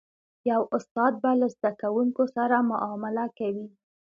[0.49, 3.67] یو استاد به له زده کوونکو سره معامله کوي.